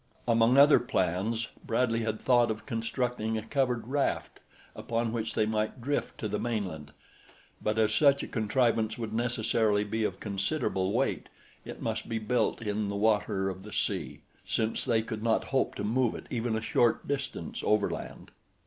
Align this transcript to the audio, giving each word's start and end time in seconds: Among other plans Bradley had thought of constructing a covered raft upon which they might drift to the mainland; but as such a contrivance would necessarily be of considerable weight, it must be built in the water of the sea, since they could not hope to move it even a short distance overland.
Among 0.27 0.57
other 0.57 0.79
plans 0.79 1.49
Bradley 1.63 1.99
had 1.99 2.19
thought 2.19 2.49
of 2.49 2.65
constructing 2.65 3.37
a 3.37 3.43
covered 3.43 3.85
raft 3.87 4.39
upon 4.75 5.13
which 5.13 5.35
they 5.35 5.45
might 5.45 5.79
drift 5.79 6.17
to 6.17 6.27
the 6.27 6.39
mainland; 6.39 6.91
but 7.61 7.77
as 7.77 7.93
such 7.93 8.23
a 8.23 8.27
contrivance 8.27 8.97
would 8.97 9.13
necessarily 9.13 9.83
be 9.83 10.03
of 10.03 10.19
considerable 10.19 10.91
weight, 10.91 11.29
it 11.65 11.83
must 11.83 12.09
be 12.09 12.17
built 12.17 12.63
in 12.63 12.89
the 12.89 12.95
water 12.95 13.47
of 13.47 13.61
the 13.61 13.71
sea, 13.71 14.21
since 14.43 14.83
they 14.83 15.03
could 15.03 15.21
not 15.21 15.43
hope 15.53 15.75
to 15.75 15.83
move 15.83 16.15
it 16.15 16.25
even 16.31 16.55
a 16.55 16.61
short 16.61 17.07
distance 17.07 17.61
overland. 17.63 18.31